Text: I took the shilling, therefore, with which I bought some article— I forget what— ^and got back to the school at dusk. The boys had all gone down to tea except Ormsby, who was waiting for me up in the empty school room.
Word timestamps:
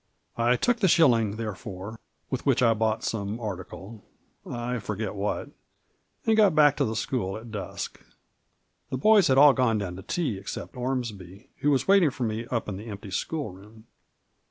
I 0.39 0.55
took 0.55 0.77
the 0.79 0.87
shilling, 0.87 1.35
therefore, 1.35 1.99
with 2.31 2.43
which 2.43 2.63
I 2.63 2.73
bought 2.73 3.03
some 3.03 3.39
article— 3.39 4.03
I 4.49 4.79
forget 4.79 5.13
what— 5.13 5.49
^and 6.25 6.35
got 6.35 6.55
back 6.55 6.75
to 6.77 6.85
the 6.85 6.95
school 6.95 7.37
at 7.37 7.51
dusk. 7.51 8.01
The 8.89 8.97
boys 8.97 9.27
had 9.27 9.37
all 9.37 9.53
gone 9.53 9.77
down 9.77 9.97
to 9.97 10.01
tea 10.01 10.39
except 10.39 10.75
Ormsby, 10.75 11.51
who 11.57 11.69
was 11.69 11.87
waiting 11.87 12.09
for 12.09 12.23
me 12.23 12.47
up 12.47 12.67
in 12.67 12.77
the 12.77 12.87
empty 12.87 13.11
school 13.11 13.51
room. 13.51 13.85